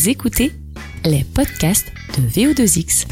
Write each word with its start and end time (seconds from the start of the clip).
Vous 0.00 0.08
écoutez 0.08 0.50
les 1.04 1.24
podcasts 1.24 1.92
de 2.16 2.22
VO2X. 2.26 3.06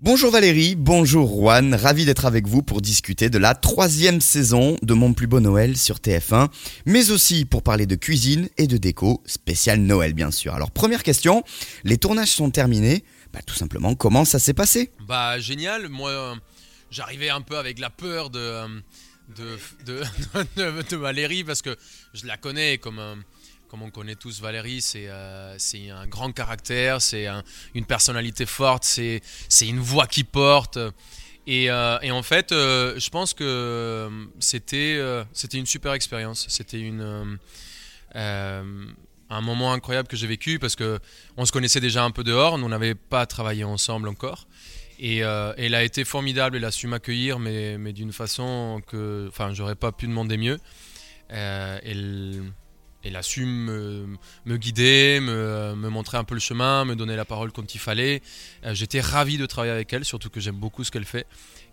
Bonjour 0.00 0.30
Valérie, 0.30 0.74
bonjour 0.76 1.26
Juan, 1.26 1.74
ravi 1.74 2.04
d'être 2.04 2.26
avec 2.26 2.46
vous 2.46 2.62
pour 2.62 2.82
discuter 2.82 3.30
de 3.30 3.38
la 3.38 3.54
troisième 3.54 4.20
saison 4.20 4.76
de 4.82 4.92
Mon 4.92 5.14
plus 5.14 5.26
beau 5.26 5.40
Noël 5.40 5.78
sur 5.78 5.96
TF1, 6.00 6.50
mais 6.84 7.10
aussi 7.10 7.46
pour 7.46 7.62
parler 7.62 7.86
de 7.86 7.94
cuisine 7.94 8.50
et 8.58 8.66
de 8.66 8.76
déco, 8.76 9.22
spécial 9.24 9.80
Noël 9.80 10.12
bien 10.12 10.30
sûr. 10.32 10.52
Alors 10.52 10.70
première 10.70 11.02
question, 11.02 11.42
les 11.84 11.96
tournages 11.96 12.32
sont 12.32 12.50
terminés, 12.50 13.04
bah, 13.32 13.40
tout 13.40 13.54
simplement 13.54 13.94
comment 13.94 14.26
ça 14.26 14.38
s'est 14.38 14.52
passé? 14.52 14.92
Bah 15.08 15.40
génial, 15.40 15.88
moi 15.88 16.10
euh, 16.10 16.34
j'arrivais 16.90 17.30
un 17.30 17.40
peu 17.40 17.56
avec 17.56 17.78
la 17.78 17.88
peur 17.88 18.28
de, 18.28 18.38
euh, 18.38 18.68
de, 19.34 19.58
de, 19.86 20.02
de- 20.56 20.82
de 20.90 20.96
Valérie 20.96 21.42
parce 21.42 21.62
que 21.62 21.74
je 22.12 22.26
la 22.26 22.36
connais 22.36 22.76
comme, 22.76 22.98
euh, 22.98 23.14
comme 23.68 23.82
on 23.82 23.90
connaît 23.90 24.14
tous 24.14 24.40
Valérie, 24.40 24.80
c'est 24.80 25.06
euh, 25.08 25.56
un 25.92 26.06
grand 26.06 26.32
caractère, 26.32 27.00
c'est 27.02 27.26
un- 27.26 27.42
une 27.74 27.84
personnalité 27.84 28.46
forte, 28.46 28.84
c'est 28.84 29.20
une 29.62 29.78
voix 29.80 30.06
qui 30.06 30.24
porte. 30.24 30.78
Et, 31.46 31.70
euh, 31.70 31.98
en 32.10 32.22
fait, 32.22 32.52
euh, 32.52 32.98
je 32.98 33.08
pense 33.10 33.32
que 33.34 33.44
euh, 33.44 34.10
c'était 34.38 35.00
c'était 35.32 35.58
une 35.58 35.66
super 35.66 35.92
expérience. 35.94 36.46
C'était 36.48 36.80
une 36.80 37.38
un 39.30 39.42
moment 39.42 39.72
incroyable 39.74 40.08
que 40.08 40.16
j'ai 40.16 40.26
vécu 40.26 40.58
parce 40.58 40.74
que 40.76 40.98
on 41.36 41.44
se 41.44 41.52
connaissait 41.52 41.80
déjà 41.80 42.02
un 42.02 42.10
peu 42.10 42.24
dehors, 42.24 42.56
nous 42.58 42.68
n'avait 42.68 42.94
pas 42.94 43.26
travaillé 43.26 43.64
ensemble 43.64 44.08
encore. 44.08 44.46
Et 44.98 45.18
elle 45.18 45.74
a 45.74 45.84
été 45.84 46.04
formidable, 46.04 46.56
elle 46.56 46.64
a 46.64 46.70
su 46.70 46.86
m'accueillir, 46.86 47.38
mais, 47.38 47.78
mais 47.78 47.92
d'une 47.92 48.12
façon 48.12 48.82
que, 48.86 49.26
enfin, 49.28 49.52
j'aurais 49.54 49.76
pas 49.76 49.92
pu 49.92 50.06
demander 50.06 50.36
mieux. 50.38 50.58
Elle, 51.28 52.42
elle 53.08 53.16
a 53.16 53.22
su 53.22 53.44
me, 53.44 54.16
guider, 54.46 55.20
me, 55.20 55.74
montrer 55.88 56.18
un 56.18 56.24
peu 56.24 56.34
le 56.34 56.40
chemin, 56.40 56.84
me 56.84 56.94
donner 56.94 57.16
la 57.16 57.24
parole 57.24 57.52
quand 57.52 57.74
il 57.74 57.78
fallait. 57.78 58.22
Euh, 58.64 58.74
J'étais 58.74 59.00
ravi 59.00 59.38
de 59.38 59.46
travailler 59.46 59.72
avec 59.72 59.92
elle, 59.92 60.04
surtout 60.04 60.30
que 60.30 60.40
j'aime 60.40 60.56
beaucoup 60.56 60.84
ce 60.84 60.90
qu'elle 60.90 61.04
fait. 61.04 61.26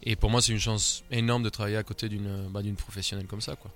Et 0.04 0.16
pour 0.16 0.30
moi, 0.30 0.42
c'est 0.42 0.52
une 0.52 0.60
chance 0.60 1.04
énorme 1.12 1.44
de 1.44 1.50
travailler 1.50 1.78
à 1.78 1.84
côté 1.84 2.10
d'une 2.10 2.48
bah, 2.50 2.62
professionnelle 2.78 3.28
comme 3.28 3.42
ça, 3.42 3.56
quoi. 3.56 3.72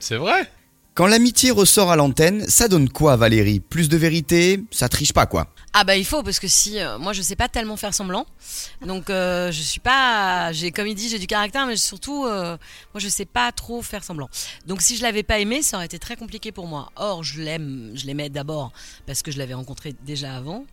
C'est 0.00 0.16
vrai. 0.16 0.50
Quand 0.94 1.08
l'amitié 1.08 1.50
ressort 1.50 1.90
à 1.90 1.96
l'antenne, 1.96 2.48
ça 2.48 2.68
donne 2.68 2.88
quoi 2.88 3.16
Valérie? 3.16 3.58
Plus 3.58 3.88
de 3.88 3.96
vérité? 3.96 4.62
Ça 4.70 4.88
triche 4.88 5.12
pas 5.12 5.26
quoi? 5.26 5.48
Ah 5.72 5.82
bah 5.82 5.96
il 5.96 6.04
faut 6.04 6.22
parce 6.22 6.38
que 6.38 6.46
si 6.46 6.78
euh, 6.78 6.98
moi 7.00 7.12
je 7.12 7.20
sais 7.20 7.34
pas 7.34 7.48
tellement 7.48 7.76
faire 7.76 7.92
semblant. 7.92 8.26
Donc 8.86 9.10
euh, 9.10 9.50
je 9.50 9.60
suis 9.60 9.80
pas 9.80 10.52
j'ai 10.52 10.70
comme 10.70 10.86
il 10.86 10.94
dit 10.94 11.08
j'ai 11.08 11.18
du 11.18 11.26
caractère 11.26 11.66
mais 11.66 11.76
surtout 11.76 12.26
euh, 12.26 12.56
moi 12.94 13.00
je 13.00 13.08
sais 13.08 13.24
pas 13.24 13.50
trop 13.50 13.82
faire 13.82 14.04
semblant. 14.04 14.28
Donc 14.66 14.82
si 14.82 14.96
je 14.96 15.02
l'avais 15.02 15.24
pas 15.24 15.40
aimé 15.40 15.62
ça 15.62 15.78
aurait 15.78 15.86
été 15.86 15.98
très 15.98 16.14
compliqué 16.14 16.52
pour 16.52 16.68
moi. 16.68 16.92
Or 16.94 17.24
je 17.24 17.42
l'aime 17.42 17.90
je 17.96 18.06
l'aimais 18.06 18.28
d'abord 18.28 18.70
parce 19.04 19.22
que 19.22 19.32
je 19.32 19.38
l'avais 19.38 19.54
rencontré 19.54 19.96
déjà 20.06 20.36
avant. 20.36 20.64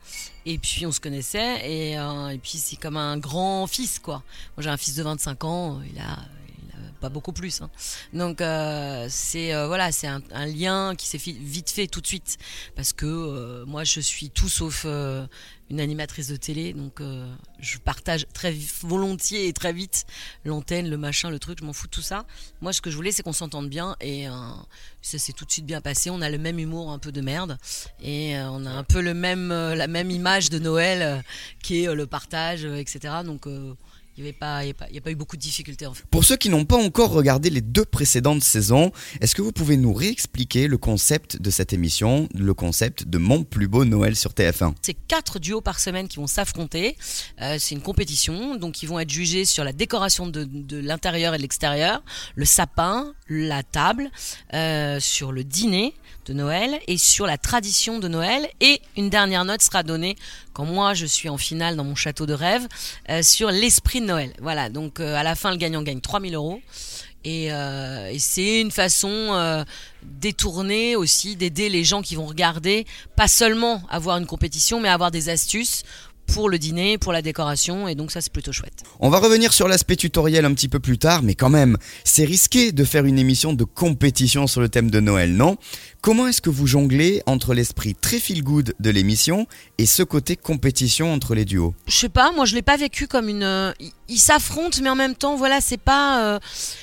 Et 0.46 0.60
puis 0.60 0.86
on 0.86 0.92
se 0.92 1.00
connaissait. 1.00 1.68
Et, 1.68 1.98
euh, 1.98 2.28
et 2.30 2.38
puis 2.38 2.60
c'est 2.60 2.76
comme 2.76 2.98
un 2.98 3.18
grand 3.18 3.66
fils 3.66 3.98
quoi. 3.98 4.22
Moi 4.56 4.62
j'ai 4.62 4.70
un 4.70 4.78
fils 4.78 4.94
de 4.94 5.02
25 5.02 5.44
ans 5.46 5.82
il 5.92 6.00
a 6.00 6.04
il 6.04 6.10
a 6.10 6.41
pas 7.02 7.10
beaucoup 7.10 7.34
plus 7.34 7.62
hein. 7.62 7.70
donc 8.14 8.40
euh, 8.40 9.08
c'est 9.10 9.54
euh, 9.54 9.68
voilà 9.68 9.92
c'est 9.92 10.08
un, 10.08 10.22
lien 10.46 10.96
qui 10.96 11.08
s'est 11.08 11.18
vite 11.18 11.70
fait 11.70 11.88
tout 11.88 12.02
de 12.02 12.08
suite. 12.08 12.38
Parce 12.76 12.94
que 12.94 13.06
euh, 13.06 13.66
moi 13.66 13.84
je 13.84 14.00
suis 14.00 14.30
tout 14.30 14.50
sauf 14.50 14.86
une 14.86 15.80
animatrice 15.80 16.28
de 16.28 16.36
télé. 16.36 16.74
Donc 16.74 17.02
je 17.60 17.78
partage 17.80 18.26
très 18.34 18.56
volontiers 18.82 19.48
et 19.48 19.54
très 19.54 19.74
vite 19.74 20.06
l'antenne 20.46 20.90
le 20.90 20.98
machin 20.98 21.30
le 21.30 21.40
truc. 21.40 21.60
Je 21.60 21.66
m'en 21.66 21.74
fous 21.74 21.88
de 21.88 21.92
tout 21.92 22.02
ça. 22.02 22.26
Moi 22.62 22.72
ce 22.74 22.82
que 22.82 22.92
je 22.92 22.96
voulais 22.96 23.12
c'est 23.12 23.24
qu'on 23.24 23.34
s'entende 23.34 23.70
bien 23.70 23.96
et 24.02 24.28
ça 25.02 25.18
s'est 25.18 25.34
tout 25.34 25.46
de 25.46 25.52
suite 25.52 25.66
bien 25.66 25.82
passé. 25.82 26.10
On 26.10 26.22
a 26.22 26.30
le 26.30 26.38
même 26.38 26.60
humour 26.60 26.92
un 26.92 27.00
peu 27.00 27.12
de 27.12 27.22
merde 27.22 27.58
et 28.02 28.36
on 28.38 28.66
a 28.66 28.70
un 28.70 28.84
peu 28.84 29.02
le 29.02 29.14
même 29.14 29.50
la 29.50 29.88
même 29.88 30.12
image 30.12 30.50
de 30.50 30.60
Noël 30.60 31.24
qui 31.64 31.84
est 31.84 31.94
le 31.94 32.06
partage 32.06 32.66
etc 32.66 33.16
donc 33.26 33.48
il 34.18 34.24
n'y 34.24 34.30
avait 34.30 34.38
pas 34.38 34.64
il 34.64 34.68
y 34.68 34.72
a 34.72 34.74
pas 34.74 34.88
il 34.90 34.96
y 34.96 34.98
a 34.98 35.02
pas 35.02 35.12
eu 35.12 35.16
beaucoup 35.16 35.38
de 35.38 35.42
difficultés 35.42 35.86
en 35.86 35.94
fait. 35.94 36.04
Pour 36.12 36.24
ceux 36.24 36.36
qui 36.38 36.50
n'ont 36.50 36.66
pas 36.66 36.78
encore 36.78 37.12
regardé 37.12 37.50
les 37.50 37.62
deux 37.62 37.86
précédentes 37.86 38.44
saisons, 38.44 38.92
est-ce 39.22 39.36
que 39.36 39.42
vous 39.42 39.52
pouvez 39.52 39.78
nous 39.78 39.94
réexpliquer 39.94 40.68
le 40.68 40.78
concept 40.78 41.42
de 41.42 41.50
cette 41.50 41.74
émission, 41.74 42.28
le 42.36 42.54
concept 42.54 43.08
de 43.08 43.18
Mon 43.18 43.44
plus 43.44 43.68
beau 43.68 43.86
Noël 43.86 44.16
sur 44.16 44.32
TF1 44.32 44.74
C'est 44.82 44.96
quatre 45.08 45.40
duos 45.40 45.62
par 45.62 45.80
semaine 45.80 46.08
qui 46.08 46.18
vont 46.18 46.28
s'affronter. 46.28 46.98
Euh, 47.42 47.58
c'est 47.60 47.76
une 47.76 47.82
compétition, 47.82 48.56
donc 48.56 48.84
ils 48.84 48.88
vont 48.88 49.00
être 49.00 49.10
jugés 49.10 49.46
sur 49.46 49.64
la 49.64 49.74
décoration 49.74 50.28
de, 50.28 50.44
de 50.44 50.78
l'intérieur 50.78 51.34
et 51.34 51.38
de 51.38 51.42
l'extérieur, 51.42 52.04
le 52.36 52.46
sapin, 52.46 53.14
la 53.30 53.64
table, 53.64 54.12
euh, 54.54 55.00
sur 55.00 55.32
le 55.32 55.44
dîner 55.44 55.94
Noël 56.34 56.80
et 56.88 56.98
sur 56.98 57.26
la 57.26 57.38
tradition 57.38 58.00
de 58.00 58.08
Noël. 58.08 58.48
Et 58.60 58.82
une 58.98 59.10
dernière 59.10 59.46
note 59.46 59.62
sera 59.62 59.84
donnée 59.84 60.16
quand 60.54 60.66
moi 60.66 60.94
je 60.94 61.06
suis 61.06 61.30
en 61.30 61.38
finale 61.38 61.76
dans 61.76 61.84
mon 61.84 61.96
château 61.96 62.26
de 62.26 62.34
rêve 62.34 62.68
euh, 63.10 63.24
sur 63.24 63.52
l'esprit 63.52 64.02
de 64.02 64.06
Noël. 64.06 64.34
Voilà, 64.42 64.70
donc 64.70 65.00
euh, 65.00 65.16
à 65.16 65.24
la 65.24 65.36
fin 65.36 65.52
le 65.52 65.58
gagnant 65.58 65.82
gagne 65.82 66.02
3000 66.02 66.36
euros. 66.36 66.62
Et, 67.24 67.54
euh, 67.54 68.10
et 68.10 68.18
c'est 68.18 68.62
une 68.62 68.72
façon 68.72 69.64
détournée 70.02 70.96
aussi 70.96 71.36
d'aider 71.36 71.70
les 71.70 71.84
gens 71.84 72.02
qui 72.02 72.16
vont 72.16 72.26
regarder, 72.26 72.88
pas 73.16 73.28
seulement 73.28 73.84
avoir 73.92 74.18
une 74.18 74.26
compétition, 74.26 74.80
mais 74.80 74.90
avoir 74.90 75.12
des 75.12 75.30
astuces 75.30 75.84
pour 76.28 76.50
le 76.50 76.58
dîner, 76.58 76.98
pour 76.98 77.12
la 77.12 77.22
décoration, 77.22 77.88
et 77.88 77.96
donc 77.96 78.12
ça 78.12 78.22
c'est 78.22 78.32
plutôt 78.32 78.52
chouette. 78.52 78.84
On 79.00 79.10
va 79.10 79.20
revenir 79.20 79.52
sur 79.54 79.68
l'aspect 79.68 79.96
tutoriel 79.96 80.46
un 80.46 80.54
petit 80.54 80.70
peu 80.70 80.80
plus 80.80 80.98
tard, 80.98 81.24
mais 81.24 81.36
quand 81.36 81.50
même, 81.50 81.78
c'est 82.04 82.24
risqué 82.24 82.72
de 82.72 82.84
faire 82.84 83.06
une 83.06 83.20
émission 83.20 83.54
de 83.54 83.64
compétition 83.64 84.48
sur 84.48 84.62
le 84.62 84.70
thème 84.70 84.90
de 84.90 85.00
Noël, 85.00 85.36
non? 85.36 85.58
Comment 86.02 86.26
est-ce 86.28 86.42
que 86.42 86.50
vous 86.50 86.66
jonglez 86.66 87.22
entre 87.28 87.54
l'esprit 87.54 87.94
très 87.94 88.20
feel 88.20 88.44
good 88.44 88.74
de 88.80 88.90
l'émission 88.90 89.46
et 89.78 89.86
ce 89.86 90.02
côté 90.02 90.36
compétition 90.36 91.14
entre 91.14 91.36
les 91.36 91.46
duos? 91.46 91.76
Je 91.86 91.94
sais 91.96 92.10
pas, 92.10 92.32
moi 92.32 92.46
je 92.46 92.56
l'ai 92.56 92.64
pas 92.64 92.76
vécu 92.76 93.08
comme 93.08 93.30
une. 93.30 93.44
euh, 93.44 93.72
ils- 93.80 93.92
s'affrontent, 94.18 94.80
mais 94.82 94.90
en 94.90 94.96
même 94.96 95.16
temps, 95.16 95.36
voilà, 95.38 95.62
c'est 95.62 95.78
pas, 95.78 96.22
euh, 96.36 96.40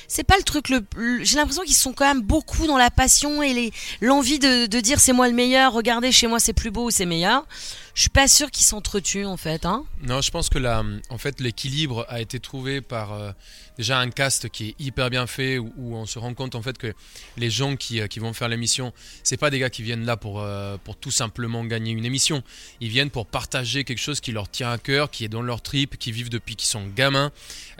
c'est 0.07 0.23
pas 0.23 0.35
le 0.37 0.43
truc. 0.43 0.69
Le, 0.69 0.83
le- 0.95 1.23
J'ai 1.23 1.35
l'impression 1.35 1.61
qu'ils 1.63 1.75
sont 1.75 1.93
quand 1.93 2.05
même 2.07 2.21
beaucoup 2.23 2.65
dans 2.65 2.77
la 2.77 2.89
passion 2.89 3.43
et 3.43 3.53
les 3.53 3.71
l'envie 4.01 4.39
de, 4.39 4.65
de 4.65 4.79
dire 4.79 4.99
c'est 4.99 5.13
moi 5.13 5.27
le 5.27 5.35
meilleur. 5.35 5.73
Regardez 5.73 6.11
chez 6.11 6.25
moi 6.27 6.39
c'est 6.39 6.53
plus 6.53 6.71
beau 6.71 6.85
ou 6.85 6.89
c'est 6.91 7.05
meilleur. 7.05 7.45
Je 7.93 8.01
suis 8.01 8.09
pas 8.09 8.27
sûre 8.29 8.49
qu'ils 8.49 8.65
s'entretuent 8.65 9.25
en 9.25 9.35
fait. 9.37 9.65
Hein. 9.65 9.83
Non, 10.01 10.21
je 10.21 10.31
pense 10.31 10.49
que 10.49 10.57
la, 10.57 10.83
en 11.09 11.17
fait, 11.17 11.39
l'équilibre 11.41 12.05
a 12.09 12.19
été 12.21 12.39
trouvé 12.39 12.81
par 12.81 13.13
euh, 13.13 13.31
déjà 13.77 13.99
un 13.99 14.09
cast 14.09 14.49
qui 14.49 14.69
est 14.69 14.75
hyper 14.79 15.09
bien 15.09 15.27
fait, 15.27 15.57
où, 15.59 15.71
où 15.77 15.95
on 15.97 16.05
se 16.05 16.17
rend 16.17 16.33
compte 16.33 16.55
en 16.55 16.61
fait 16.61 16.77
que 16.77 16.93
les 17.37 17.49
gens 17.51 17.75
qui, 17.75 17.99
qui 18.07 18.19
vont 18.19 18.33
faire 18.33 18.47
l'émission, 18.47 18.91
c'est 19.23 19.37
pas 19.37 19.49
des 19.49 19.59
gars 19.59 19.69
qui 19.69 19.83
viennent 19.83 20.05
là 20.05 20.17
pour, 20.17 20.41
euh, 20.41 20.77
pour 20.83 20.95
tout 20.95 21.11
simplement 21.11 21.63
gagner 21.65 21.91
une 21.91 22.05
émission. 22.05 22.43
Ils 22.81 22.89
viennent 22.89 23.09
pour 23.09 23.25
partager 23.25 23.83
quelque 23.83 23.99
chose 23.99 24.19
qui 24.19 24.31
leur 24.31 24.49
tient 24.49 24.71
à 24.71 24.77
cœur, 24.77 25.11
qui 25.11 25.25
est 25.25 25.29
dans 25.29 25.41
leur 25.41 25.61
trip, 25.61 25.97
qui 25.97 26.11
vivent 26.11 26.29
depuis 26.29 26.55
qu'ils 26.55 26.69
sont 26.69 26.87
gamins, 26.87 27.31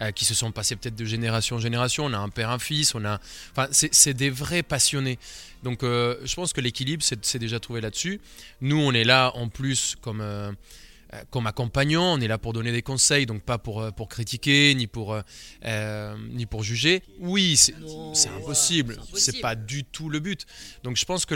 euh, 0.02 0.12
qui 0.12 0.26
se 0.26 0.34
sont 0.34 0.52
passés 0.52 0.76
peut-être 0.76 0.96
de 0.96 1.06
génération 1.06 1.58
en 1.58 1.60
génération. 1.60 2.06
On 2.06 2.14
a 2.14 2.18
un 2.18 2.30
père, 2.30 2.50
un 2.50 2.60
fils, 2.60 2.96
on 2.96 3.06
a, 3.06 3.20
enfin, 3.52 3.68
c'est 3.72 4.14
des 4.14 4.30
vrais 4.30 4.64
passionnés. 4.64 5.20
Donc, 5.64 5.84
euh, 5.84 6.18
je 6.24 6.36
pense 6.36 6.54
que 6.54 6.62
l'équilibre, 6.62 7.04
c'est 7.04 7.40
déjà 7.40 7.60
trouvé 7.60 7.82
là-dessus. 7.82 8.22
Nous, 8.62 8.78
on 8.78 8.94
est 8.94 9.04
là 9.04 9.32
en 9.36 9.50
plus 9.50 9.96
comme 10.02 10.24
comme 11.30 11.48
accompagnant, 11.48 12.14
on 12.14 12.20
est 12.20 12.28
là 12.28 12.38
pour 12.38 12.54
donner 12.54 12.72
des 12.72 12.82
conseils, 12.82 13.26
donc 13.26 13.42
pas 13.42 13.58
pour, 13.58 13.82
euh, 13.82 13.92
pour 13.92 14.10
critiquer, 14.10 14.74
ni 14.76 14.88
pour, 14.88 15.14
euh, 15.14 15.22
euh, 15.66 16.16
ni 16.32 16.46
pour 16.46 16.64
juger. 16.64 17.02
Oui, 17.20 17.58
c'est 17.58 18.30
impossible, 18.30 18.98
c'est 19.14 19.40
pas 19.42 19.56
du 19.56 19.84
tout 19.84 20.10
le 20.10 20.20
but. 20.20 20.46
Donc 20.84 20.98
je 20.98 21.06
pense 21.06 21.26
que 21.26 21.36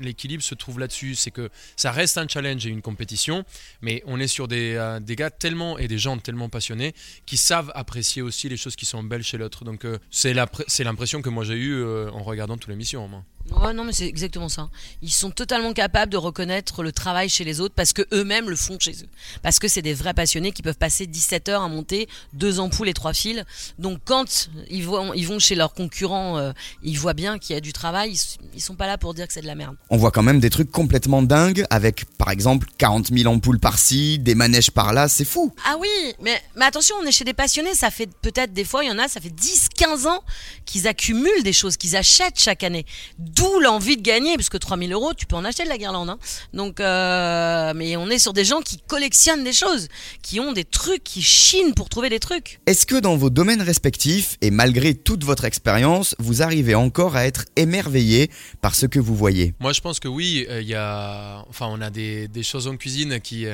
l'équilibre 0.00 0.42
se 0.42 0.54
trouve 0.54 0.78
là-dessus, 0.78 1.14
c'est 1.14 1.30
que 1.30 1.50
ça 1.76 1.92
reste 1.92 2.18
un 2.18 2.26
challenge 2.28 2.66
et 2.66 2.70
une 2.70 2.82
compétition, 2.82 3.44
mais 3.80 4.02
on 4.06 4.18
est 4.20 4.26
sur 4.26 4.48
des, 4.48 4.74
euh, 4.74 5.00
des 5.00 5.16
gars 5.16 5.30
tellement 5.30 5.78
et 5.78 5.88
des 5.88 5.98
gens 5.98 6.18
tellement 6.18 6.48
passionnés 6.48 6.94
qui 7.26 7.36
savent 7.36 7.72
apprécier 7.74 8.22
aussi 8.22 8.48
les 8.48 8.56
choses 8.56 8.76
qui 8.76 8.86
sont 8.86 9.02
belles 9.02 9.22
chez 9.22 9.38
l'autre. 9.38 9.64
Donc 9.64 9.84
euh, 9.84 9.98
c'est 10.10 10.34
l'impression 10.34 11.22
que 11.22 11.28
moi 11.28 11.44
j'ai 11.44 11.54
eue 11.54 11.74
euh, 11.74 12.10
en 12.10 12.22
regardant 12.22 12.56
toute 12.56 12.70
l'émission. 12.70 13.08
Ouais, 13.50 13.72
non, 13.72 13.84
mais 13.84 13.92
c'est 13.92 14.06
exactement 14.06 14.48
ça. 14.48 14.68
Ils 15.02 15.10
sont 15.10 15.30
totalement 15.30 15.72
capables 15.72 16.12
de 16.12 16.16
reconnaître 16.16 16.82
le 16.82 16.92
travail 16.92 17.28
chez 17.28 17.44
les 17.44 17.60
autres 17.60 17.74
parce 17.74 17.92
que 17.92 18.02
eux-mêmes 18.12 18.48
le 18.48 18.56
font 18.56 18.78
chez 18.78 18.92
eux. 18.92 19.08
Parce 19.42 19.58
que 19.58 19.68
c'est 19.68 19.82
des 19.82 19.94
vrais 19.94 20.14
passionnés 20.14 20.52
qui 20.52 20.62
peuvent 20.62 20.78
passer 20.78 21.06
17 21.06 21.48
heures 21.48 21.62
à 21.62 21.68
monter 21.68 22.08
deux 22.32 22.60
ampoules 22.60 22.88
et 22.88 22.94
trois 22.94 23.12
fils. 23.12 23.44
Donc 23.78 23.98
quand 24.04 24.48
ils 24.70 24.84
vont, 24.84 25.12
ils 25.14 25.26
vont 25.26 25.38
chez 25.38 25.54
leurs 25.54 25.74
concurrents, 25.74 26.38
euh, 26.38 26.52
ils 26.82 26.98
voient 26.98 27.14
bien 27.14 27.38
qu'il 27.38 27.54
y 27.54 27.56
a 27.56 27.60
du 27.60 27.72
travail. 27.72 28.12
Ils, 28.12 28.38
ils 28.54 28.60
sont 28.60 28.74
pas 28.74 28.86
là 28.86 28.98
pour 28.98 29.14
dire 29.14 29.26
que 29.26 29.32
c'est 29.32 29.42
de 29.42 29.46
la 29.46 29.54
merde. 29.54 29.76
On 29.90 29.96
voit 29.96 30.10
quand 30.10 30.22
même 30.22 30.40
des 30.40 30.50
trucs 30.50 30.70
complètement 30.70 31.22
dingues 31.22 31.64
avec 31.70 32.04
par 32.16 32.30
exemple 32.30 32.68
40 32.78 33.08
000 33.08 33.32
ampoules 33.32 33.58
par-ci, 33.58 34.18
des 34.18 34.34
manèges 34.34 34.70
par-là, 34.70 35.08
c'est 35.08 35.24
fou 35.24 35.52
Ah 35.66 35.76
oui, 35.78 35.88
mais, 36.20 36.40
mais 36.56 36.64
attention, 36.64 36.96
on 37.02 37.06
est 37.06 37.12
chez 37.12 37.24
des 37.24 37.34
passionnés. 37.34 37.74
Ça 37.74 37.90
fait 37.90 38.08
peut-être 38.22 38.52
des 38.52 38.64
fois, 38.64 38.84
il 38.84 38.88
y 38.88 38.92
en 38.92 38.98
a, 38.98 39.08
ça 39.08 39.20
fait 39.20 39.30
10, 39.30 39.68
15 39.76 40.06
ans 40.06 40.22
qu'ils 40.64 40.86
accumulent 40.86 41.42
des 41.42 41.52
choses, 41.52 41.76
qu'ils 41.76 41.96
achètent 41.96 42.38
chaque 42.38 42.62
année. 42.62 42.86
D'où 43.34 43.60
l'envie 43.60 43.96
de 43.96 44.02
gagner, 44.02 44.36
parce 44.36 44.48
que 44.48 44.56
3000 44.56 44.92
euros, 44.92 45.14
tu 45.14 45.26
peux 45.26 45.36
en 45.36 45.44
acheter 45.44 45.64
de 45.64 45.68
la 45.68 45.78
guirlande. 45.78 46.10
Hein. 46.10 46.18
Donc, 46.52 46.80
euh, 46.80 47.72
mais 47.74 47.96
on 47.96 48.08
est 48.10 48.18
sur 48.18 48.32
des 48.32 48.44
gens 48.44 48.60
qui 48.60 48.78
collectionnent 48.78 49.44
des 49.44 49.52
choses, 49.52 49.88
qui 50.22 50.40
ont 50.40 50.52
des 50.52 50.64
trucs, 50.64 51.04
qui 51.04 51.22
chinent 51.22 51.74
pour 51.74 51.88
trouver 51.88 52.08
des 52.08 52.20
trucs. 52.20 52.60
Est-ce 52.66 52.86
que 52.86 52.96
dans 52.96 53.16
vos 53.16 53.30
domaines 53.30 53.62
respectifs, 53.62 54.36
et 54.40 54.50
malgré 54.50 54.94
toute 54.94 55.24
votre 55.24 55.44
expérience, 55.44 56.14
vous 56.18 56.42
arrivez 56.42 56.74
encore 56.74 57.16
à 57.16 57.26
être 57.26 57.44
émerveillé 57.56 58.30
par 58.60 58.74
ce 58.74 58.86
que 58.86 58.98
vous 58.98 59.16
voyez? 59.16 59.54
Moi, 59.60 59.72
je 59.72 59.80
pense 59.80 60.00
que 60.00 60.08
oui. 60.08 60.46
Il 60.50 60.68
y 60.68 60.74
a, 60.74 61.44
enfin, 61.48 61.66
on 61.70 61.80
a 61.80 61.90
des, 61.90 62.28
des 62.28 62.42
choses 62.42 62.66
en 62.66 62.76
cuisine 62.76 63.20
qui 63.20 63.46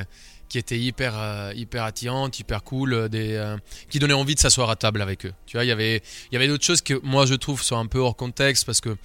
qui 0.49 0.57
étaient 0.57 0.79
hyper 0.79 1.17
euh, 1.17 1.53
hyper 1.55 1.83
attirantes, 1.83 2.39
hyper 2.39 2.63
cool, 2.63 2.93
euh, 2.93 3.07
des, 3.07 3.35
euh, 3.35 3.55
qui 3.89 3.99
donnaient 3.99 4.13
envie 4.13 4.35
de 4.35 4.39
s'asseoir 4.39 4.69
à 4.69 4.75
table 4.75 5.01
avec 5.01 5.25
eux. 5.25 5.33
Tu 5.45 5.55
vois, 5.55 5.63
il 5.63 5.67
y 5.67 5.71
avait 5.71 6.01
il 6.31 6.33
y 6.33 6.35
avait 6.35 6.47
d'autres 6.47 6.65
choses 6.65 6.81
que 6.81 6.99
moi 7.03 7.25
je 7.25 7.35
trouve 7.35 7.61
sont 7.61 7.77
un 7.77 7.85
peu 7.85 7.99
hors 7.99 8.15
contexte 8.15 8.65
parce 8.65 8.81
que 8.81 8.97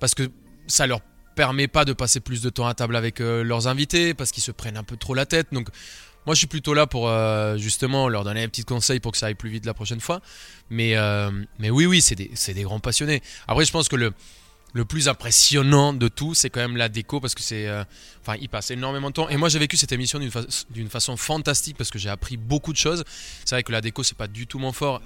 parce 0.00 0.14
que 0.14 0.30
ça 0.66 0.86
leur 0.86 1.00
permet 1.36 1.68
pas 1.68 1.84
de 1.84 1.92
passer 1.92 2.20
plus 2.20 2.42
de 2.42 2.50
temps 2.50 2.66
à 2.66 2.74
table 2.74 2.96
avec 2.96 3.20
leurs 3.20 3.68
invités 3.68 4.14
parce 4.14 4.32
qu'ils 4.32 4.42
se 4.42 4.50
prennent 4.50 4.76
un 4.76 4.84
peu 4.84 4.96
trop 4.96 5.14
la 5.14 5.24
tête. 5.24 5.48
Donc 5.52 5.68
moi 6.26 6.34
je 6.34 6.38
suis 6.38 6.46
plutôt 6.48 6.74
là 6.74 6.86
pour 6.86 7.08
justement 7.56 8.08
leur 8.08 8.24
donner 8.24 8.42
un 8.42 8.48
petit 8.48 8.64
conseil 8.64 8.98
pour 8.98 9.12
que 9.12 9.18
ça 9.18 9.26
aille 9.26 9.36
plus 9.36 9.48
vite 9.48 9.64
la 9.64 9.74
prochaine 9.74 10.00
fois. 10.00 10.20
Mais 10.68 10.96
mais 11.60 11.70
oui 11.70 11.86
oui 11.86 12.02
c'est 12.02 12.16
des 12.16 12.30
des 12.48 12.62
grands 12.62 12.80
passionnés. 12.80 13.22
Après 13.46 13.64
je 13.64 13.70
pense 13.70 13.88
que 13.88 13.94
le 13.94 14.12
le 14.72 14.84
plus 14.84 15.08
impressionnant 15.08 15.92
de 15.92 16.08
tout, 16.08 16.34
c'est 16.34 16.50
quand 16.50 16.60
même 16.60 16.76
la 16.76 16.88
déco 16.88 17.20
parce 17.20 17.34
que 17.34 17.42
c'est, 17.42 17.66
euh, 17.66 17.84
enfin, 18.20 18.36
il 18.40 18.48
passe 18.48 18.70
énormément 18.70 19.08
de 19.08 19.14
temps. 19.14 19.28
Et 19.28 19.36
moi, 19.36 19.48
j'ai 19.48 19.58
vécu 19.58 19.76
cette 19.76 19.92
émission 19.92 20.18
d'une 20.70 20.88
façon 20.88 21.16
fantastique 21.16 21.76
parce 21.76 21.90
que 21.90 21.98
j'ai 21.98 22.10
appris 22.10 22.36
beaucoup 22.36 22.72
de 22.72 22.78
choses. 22.78 23.04
C'est 23.44 23.54
vrai 23.54 23.62
que 23.62 23.72
la 23.72 23.80
déco, 23.80 24.02
c'est 24.02 24.16
pas 24.16 24.28
du 24.28 24.46
tout 24.46 24.58
mon 24.58 24.72
fort. 24.72 25.00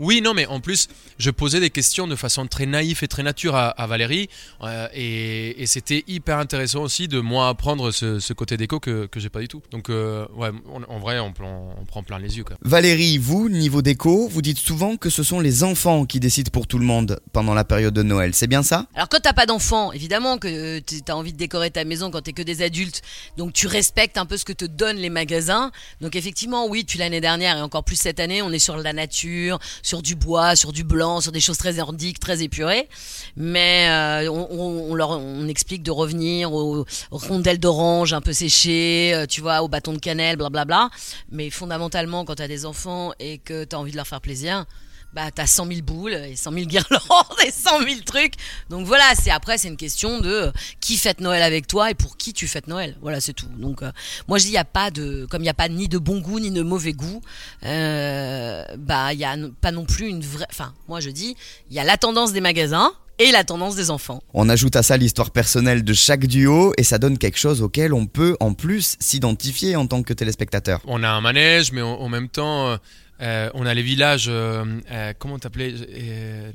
Oui, 0.00 0.20
non, 0.20 0.34
mais 0.34 0.46
en 0.46 0.60
plus, 0.60 0.88
je 1.18 1.30
posais 1.30 1.60
des 1.60 1.70
questions 1.70 2.06
de 2.06 2.16
façon 2.16 2.46
très 2.46 2.66
naïve 2.66 2.98
et 3.02 3.08
très 3.08 3.22
nature 3.22 3.54
à, 3.54 3.86
Valérie. 3.86 4.28
Euh, 4.62 4.88
et, 4.92 5.64
c'était 5.66 6.04
hyper 6.06 6.38
intéressant 6.38 6.82
aussi 6.82 7.08
de 7.08 7.20
moi 7.20 7.48
apprendre 7.48 7.90
ce, 7.90 8.32
côté 8.32 8.56
déco 8.56 8.80
que, 8.80 9.06
que 9.06 9.20
j'ai 9.20 9.28
pas 9.28 9.40
du 9.40 9.48
tout. 9.48 9.62
Donc, 9.70 9.90
euh, 9.90 10.26
ouais, 10.36 10.50
en 10.88 10.98
vrai, 10.98 11.18
on, 11.18 11.32
on, 11.40 11.84
prend 11.84 12.02
plein 12.02 12.18
les 12.18 12.36
yeux. 12.36 12.44
Quoi. 12.44 12.56
Valérie, 12.62 13.18
vous, 13.18 13.48
niveau 13.48 13.82
déco, 13.82 14.28
vous 14.28 14.42
dites 14.42 14.58
souvent 14.58 14.96
que 14.96 15.10
ce 15.10 15.22
sont 15.22 15.40
les 15.40 15.64
enfants 15.64 16.06
qui 16.06 16.20
décident 16.20 16.50
pour 16.52 16.66
tout 16.66 16.78
le 16.78 16.84
monde 16.84 17.20
pendant 17.32 17.54
la 17.54 17.64
période 17.64 17.94
de 17.94 18.02
Noël. 18.02 18.34
C'est 18.34 18.46
bien 18.46 18.62
ça? 18.62 18.86
Alors, 18.94 19.08
quand 19.08 19.20
t'as 19.20 19.32
pas 19.32 19.46
d'enfants, 19.46 19.92
évidemment 19.92 20.38
que 20.38 20.80
tu 20.80 21.00
as 21.08 21.16
envie 21.16 21.32
de 21.32 21.38
décorer 21.38 21.70
ta 21.70 21.84
maison 21.84 22.10
quand 22.10 22.22
t'es 22.22 22.32
que 22.32 22.42
des 22.42 22.62
adultes. 22.62 23.02
Donc, 23.36 23.52
tu 23.52 23.66
respectes 23.66 24.18
un 24.18 24.26
peu 24.26 24.36
ce 24.36 24.44
que 24.44 24.52
te 24.52 24.64
donnent 24.64 24.98
les 24.98 25.10
magasins. 25.10 25.70
Donc, 26.00 26.16
effectivement, 26.16 26.66
oui, 26.66 26.82
depuis 26.82 26.98
l'année 26.98 27.20
dernière 27.20 27.56
et 27.56 27.62
encore 27.62 27.84
plus 27.84 27.96
cette 27.96 28.20
année, 28.20 28.42
on 28.42 28.50
est 28.50 28.58
sur 28.58 28.76
la 28.76 28.92
nature, 28.92 29.58
sur 29.84 30.02
du 30.02 30.16
bois, 30.16 30.56
sur 30.56 30.72
du 30.72 30.82
blanc, 30.82 31.20
sur 31.20 31.30
des 31.30 31.40
choses 31.40 31.58
très 31.58 31.74
nordiques, 31.74 32.18
très 32.18 32.42
épurées. 32.42 32.88
Mais 33.36 33.86
euh, 33.88 34.30
on, 34.30 34.94
leur 34.94 35.10
on 35.10 35.46
explique 35.46 35.82
de 35.82 35.90
revenir 35.90 36.52
aux, 36.52 36.86
rondelles 37.10 37.60
d'orange 37.60 38.14
un 38.14 38.22
peu 38.22 38.32
séchées, 38.32 39.12
euh, 39.14 39.26
tu 39.26 39.42
vois, 39.42 39.62
au 39.62 39.68
bâton 39.68 39.92
de 39.92 39.98
cannelle, 39.98 40.36
blablabla. 40.36 40.88
Mais 41.30 41.50
fondamentalement, 41.50 42.24
quand 42.24 42.36
tu 42.36 42.42
as 42.42 42.48
des 42.48 42.64
enfants 42.64 43.12
et 43.20 43.38
que 43.38 43.64
tu 43.64 43.76
as 43.76 43.78
envie 43.78 43.92
de 43.92 43.96
leur 43.96 44.06
faire 44.08 44.22
plaisir, 44.22 44.64
bah 45.14 45.30
t'as 45.32 45.46
100 45.46 45.66
000 45.68 45.80
boules 45.82 46.14
et 46.14 46.36
100 46.36 46.52
000 46.52 46.64
guirlandes 46.66 47.00
et 47.46 47.50
100 47.50 47.80
000 47.80 48.00
trucs. 48.04 48.34
Donc 48.68 48.86
voilà, 48.86 49.04
c'est 49.20 49.30
après 49.30 49.58
c'est 49.58 49.68
une 49.68 49.76
question 49.76 50.20
de 50.20 50.30
euh, 50.30 50.52
qui 50.80 50.96
fête 50.96 51.20
Noël 51.20 51.42
avec 51.42 51.66
toi 51.66 51.90
et 51.90 51.94
pour 51.94 52.16
qui 52.16 52.32
tu 52.32 52.48
fêtes 52.48 52.66
Noël. 52.66 52.96
Voilà, 53.00 53.20
c'est 53.20 53.32
tout. 53.32 53.48
Donc 53.56 53.82
euh, 53.82 53.92
moi 54.28 54.38
je 54.38 54.44
dis 54.44 54.50
il 54.50 54.54
y 54.54 54.58
a 54.58 54.64
pas 54.64 54.90
de 54.90 55.26
comme 55.30 55.42
il 55.42 55.46
y 55.46 55.50
a 55.50 55.54
pas 55.54 55.68
ni 55.68 55.88
de 55.88 55.98
bon 55.98 56.20
goût 56.20 56.40
ni 56.40 56.50
de 56.50 56.62
mauvais 56.62 56.92
goût, 56.92 57.22
euh, 57.64 58.64
bah 58.76 59.12
il 59.12 59.20
y 59.20 59.24
a 59.24 59.36
pas 59.60 59.70
non 59.70 59.84
plus 59.84 60.08
une 60.08 60.22
vraie. 60.22 60.46
Enfin 60.50 60.74
moi 60.88 61.00
je 61.00 61.10
dis 61.10 61.36
il 61.70 61.76
y 61.76 61.78
a 61.78 61.84
la 61.84 61.96
tendance 61.96 62.32
des 62.32 62.40
magasins 62.40 62.92
et 63.20 63.30
la 63.30 63.44
tendance 63.44 63.76
des 63.76 63.90
enfants. 63.90 64.20
On 64.32 64.48
ajoute 64.48 64.74
à 64.74 64.82
ça 64.82 64.96
l'histoire 64.96 65.30
personnelle 65.30 65.84
de 65.84 65.92
chaque 65.92 66.26
duo 66.26 66.72
et 66.76 66.82
ça 66.82 66.98
donne 66.98 67.16
quelque 67.16 67.38
chose 67.38 67.62
auquel 67.62 67.94
on 67.94 68.06
peut 68.06 68.36
en 68.40 68.54
plus 68.54 68.96
s'identifier 68.98 69.76
en 69.76 69.86
tant 69.86 70.02
que 70.02 70.12
téléspectateur. 70.12 70.80
On 70.86 71.04
a 71.04 71.08
un 71.08 71.20
manège, 71.20 71.70
mais 71.70 71.80
en 71.80 72.08
même 72.08 72.28
temps, 72.28 72.76
euh, 73.20 73.48
on 73.54 73.64
a 73.64 73.74
les 73.74 73.82
villages, 73.82 74.26
euh, 74.28 74.64
euh, 74.90 75.12
comment 75.18 75.38
t'appelais 75.38 75.72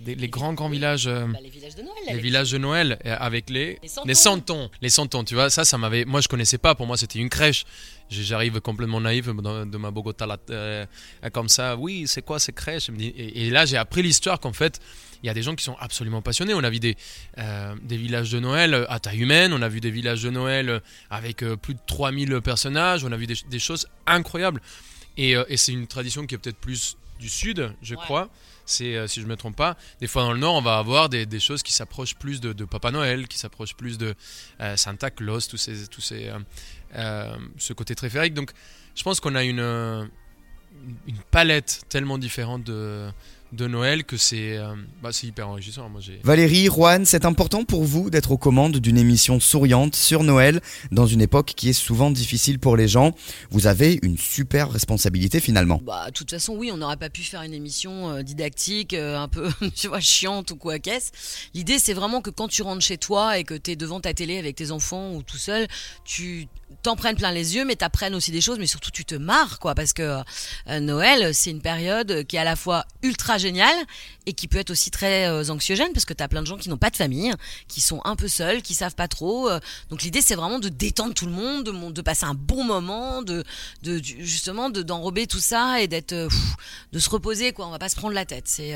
Les 0.06 0.28
grands, 0.28 0.54
grands 0.54 0.70
villages. 0.70 1.06
Bah, 1.08 1.40
les 1.42 1.50
villages 1.50 1.76
de 1.76 1.82
Noël. 1.84 2.04
Les 2.08 2.20
villages 2.20 2.52
de 2.52 2.58
Noël 2.58 3.00
avec 3.06 3.50
les. 3.50 3.80
Les 4.06 4.16
santons. 4.16 4.70
Les 4.82 4.90
santons, 4.90 5.24
tu 5.24 5.36
vois, 5.36 5.50
ça, 5.50 5.64
ça 5.64 5.78
m'avait. 5.78 6.06
Moi, 6.06 6.22
je 6.22 6.28
connaissais 6.28 6.58
pas, 6.58 6.76
pour 6.76 6.86
moi, 6.86 6.98
c'était 6.98 7.20
une 7.20 7.30
crèche. 7.30 7.66
J'arrive 8.10 8.60
complètement 8.60 9.00
naïf 9.00 9.28
de 9.28 9.78
ma 9.78 9.92
Bogota 9.92 10.28
comme 11.32 11.48
ça. 11.48 11.78
Oui, 11.78 12.06
c'est 12.08 12.24
quoi 12.24 12.40
ces 12.40 12.54
crèches 12.54 12.90
et, 13.00 13.50
là, 13.52 13.66
j'ai 13.66 13.78
appris 13.78 14.02
l'histoire 14.02 14.40
qu'en 14.40 14.54
fait, 14.54 14.80
il 15.22 15.28
y 15.28 15.30
a 15.30 15.34
des 15.34 15.44
gens 15.44 15.56
qui 15.56 15.64
sont 15.64 15.76
absolument 15.80 16.22
passionnés. 16.22 16.56
On 16.56 16.64
a 16.64 16.70
vu 16.70 16.80
des, 16.80 16.98
des 17.84 17.98
villages 17.98 18.32
de 18.32 18.40
Noël 18.40 18.86
à 18.90 19.00
taille 19.00 19.20
humaine, 19.20 19.54
on 19.54 19.62
a 19.62 19.70
vu 19.70 19.80
des 19.80 19.92
villages 19.92 20.24
de 20.24 20.32
Noël 20.32 20.82
avec 21.12 21.46
plus 21.62 21.76
de 21.76 21.80
3000 21.86 22.42
personnages, 22.42 23.06
on 23.06 23.12
a 23.12 23.18
vu 23.18 23.28
des 23.28 23.60
choses 23.60 23.88
incroyables. 24.08 24.60
Euh, 25.18 25.46
et, 25.48 25.58
c'est 25.58 25.72
une 25.72 25.88
tradition 25.88 26.26
qui 26.26 26.36
est 26.36 26.38
peut-être 26.38 26.58
plus 26.58 26.98
du 27.20 27.30
sud, 27.30 27.74
je 27.82 27.96
crois. 27.96 28.30
C'est, 28.66 28.96
euh, 28.96 29.08
si 29.08 29.20
je 29.20 29.26
ne 29.26 29.32
me 29.32 29.36
trompe 29.36 29.56
pas, 29.56 29.78
des 30.00 30.08
fois 30.08 30.22
dans 30.22 30.32
le 30.32 30.40
nord, 30.40 30.56
on 30.56 30.62
va 30.62 30.78
avoir 30.78 31.10
des, 31.10 31.40
choses 31.40 31.64
qui 31.64 31.74
s'approchent 31.74 32.16
plus 32.16 32.40
de, 32.40 32.54
Papa 32.66 32.92
Noël, 32.92 33.28
qui 33.28 33.38
s'approchent 33.38 33.76
plus 33.76 33.98
de 33.98 34.14
euh, 34.62 34.78
Santa 34.78 35.10
Claus, 35.10 35.48
tous 35.48 35.58
ces, 35.58 35.88
tous 35.88 36.02
ces, 36.02 36.32
ce 36.94 37.74
côté 37.74 37.96
très 37.96 38.10
féerique. 38.10 38.34
Donc, 38.34 38.52
je 38.96 39.04
pense 39.04 39.20
qu'on 39.20 39.36
a 39.36 39.44
une, 39.44 39.60
une 39.60 41.20
palette 41.32 41.84
tellement 41.90 42.18
différente 42.18 42.64
de, 42.64 43.10
de 43.52 43.68
Noël 43.68 44.04
que 44.04 44.18
c'est 44.18 44.58
euh, 44.58 44.76
bah, 45.02 45.10
hyper 45.24 45.50
enrichissant. 45.50 45.90
Moi, 45.90 46.02
Valérie, 46.24 46.66
Juan, 46.66 47.06
c'est 47.06 47.26
important 47.26 47.64
pour 47.64 47.84
vous 47.84 48.10
d'être 48.10 48.32
aux 48.32 48.38
commandes 48.38 48.78
d'une 48.78 48.98
émission 48.98 49.40
souriante 49.40 49.96
sur 49.96 50.24
Noël 50.24 50.62
dans 50.92 51.08
une 51.08 51.22
époque 51.22 51.54
qui 51.56 51.70
est 51.70 51.74
souvent 51.74 52.12
difficile 52.12 52.60
pour 52.60 52.78
les 52.78 52.88
gens. 52.88 53.16
Vous 53.50 53.68
avez 53.68 54.00
une 54.04 54.18
super 54.18 54.72
responsabilité 54.72 55.40
finalement. 55.40 55.82
Bah, 55.84 56.08
de 56.08 56.12
toute 56.12 56.30
façon, 56.30 56.56
oui, 56.56 56.72
on 56.72 56.78
n'aurait 56.78 56.98
pas 56.98 57.10
pu 57.10 57.24
faire 57.24 57.42
une 57.42 57.54
émission 57.54 58.10
euh, 58.10 58.22
didactique, 58.22 58.94
euh, 58.94 59.18
un 59.18 59.28
peu 59.28 59.50
tu 59.76 59.88
vois, 59.88 60.00
chiante 60.00 60.52
ou 60.52 60.56
quoi 60.56 60.80
qu'est-ce. 60.80 61.12
L'idée, 61.54 61.80
c'est 61.80 61.94
vraiment 61.94 62.22
que 62.22 62.30
quand 62.30 62.48
tu 62.48 62.62
rentres 62.62 62.84
chez 62.84 62.98
toi 62.98 63.38
et 63.40 63.44
que 63.44 63.56
tu 63.56 63.72
es 63.72 63.76
devant 63.76 64.00
ta 64.00 64.14
télé 64.14 64.38
avec 64.38 64.56
tes 64.56 64.72
enfants 64.72 65.14
ou 65.14 65.24
tout 65.24 65.38
seul, 65.38 65.68
tu 66.06 66.48
t'en 66.84 66.96
prennes 66.96 67.16
plein 67.16 67.32
les 67.32 67.56
yeux, 67.56 67.66
mais 67.66 67.76
t'apprennes 67.76 68.16
aussi 68.16 68.32
des 68.32 68.42
choses, 68.42 68.60
mais 68.60 68.68
surtout 68.68 68.92
tu 68.92 69.06
te 69.06 69.16
marres, 69.16 69.60
quoi, 69.60 69.76
parce 69.76 69.94
que 69.94 70.20
Noël, 70.80 71.34
c'est 71.34 71.52
une 71.52 71.62
période 71.62 72.24
qui 72.26 72.36
est 72.36 72.40
à 72.40 72.44
la 72.44 72.56
fois 72.56 72.86
ultra 73.04 73.38
génial 73.38 73.76
et 74.30 74.34
qui 74.34 74.48
peut 74.48 74.60
être 74.60 74.70
aussi 74.70 74.92
très 74.92 75.28
euh, 75.28 75.50
anxiogène 75.50 75.92
parce 75.92 76.06
que 76.06 76.14
tu 76.14 76.24
as 76.24 76.28
plein 76.28 76.42
de 76.42 76.48
gens 76.48 76.58
qui 76.58 76.70
n'ont 76.70 76.78
pas 76.78 76.92
de 76.92 76.96
famille, 76.96 77.34
qui 77.68 77.82
sont 77.82 78.00
un 78.06 78.16
peu 78.16 78.28
seuls, 78.28 78.62
qui 78.62 78.76
savent 78.76 78.94
pas 78.94 79.08
trop. 79.08 79.50
Euh. 79.50 79.60
donc 79.90 80.04
l'idée 80.04 80.22
c'est 80.22 80.36
vraiment 80.36 80.60
de 80.60 80.70
détendre 80.70 81.16
tout 81.16 81.26
le 81.26 81.32
monde, 81.32 81.66
de, 81.66 81.92
de 81.92 82.02
passer 82.02 82.26
un 82.26 82.36
bon 82.36 82.64
moment, 82.64 83.24
de, 83.24 83.44
de 83.82 84.00
justement 84.04 84.70
d'enrober 84.70 85.26
tout 85.26 85.40
ça 85.40 85.82
et 85.82 85.88
d'être 85.88 86.14
euh, 86.14 86.30
de 86.94 87.00
se 87.00 87.10
reposer 87.10 87.52
quoi. 87.54 87.66
On 87.68 87.72
va 87.72 87.80
pas 87.80 87.90
se 87.90 87.96
prendre 87.96 88.14
la 88.14 88.26
tête. 88.26 88.46
C'est 88.48 88.76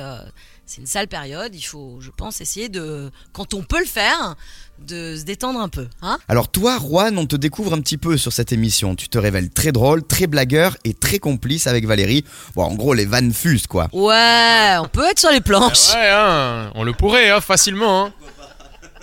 c'est 0.66 0.82
une 0.82 0.88
sale 0.88 1.08
période. 1.08 1.54
Il 1.54 1.62
faut, 1.62 1.98
je 2.00 2.10
pense, 2.10 2.42
essayer 2.42 2.70
de, 2.70 3.12
quand 3.34 3.54
on 3.54 3.64
peut 3.64 3.80
le 3.80 3.86
faire, 3.86 4.36
de 4.80 5.16
se 5.18 5.24
détendre 5.24 5.60
un 5.60 5.70
peu. 5.70 5.88
Hein 6.02 6.18
Alors 6.28 6.50
toi, 6.50 6.80
Juan, 6.80 7.18
on 7.18 7.26
te 7.26 7.36
découvre 7.36 7.74
un 7.74 7.82
petit 7.82 7.98
peu 7.98 8.18
sur 8.18 8.32
cette 8.34 8.52
émission. 8.52 8.96
Tu 8.96 9.10
te 9.10 9.18
révèles 9.18 9.50
très 9.50 9.72
drôle, 9.72 10.04
très 10.04 10.28
blagueur 10.28 10.78
et 10.84 10.94
très 10.94 11.20
complice 11.20 11.68
avec 11.68 11.86
Valérie. 11.86 12.24
Bon, 12.56 12.64
en 12.64 12.76
gros, 12.76 12.94
les 12.94 13.06
vannes 13.06 13.34
fusent, 13.34 13.68
quoi. 13.68 13.90
Ouais, 13.94 14.76
on 14.80 14.88
peut 14.88 15.06
être 15.06 15.20
sur 15.20 15.32
les 15.32 15.42
planches. 15.44 15.90
Ah 15.94 15.98
ouais, 15.98 16.10
hein, 16.10 16.72
on 16.76 16.84
le 16.84 16.94
pourrait, 16.94 17.30
hein, 17.30 17.42
facilement. 17.42 18.06
Hein. 18.06 18.14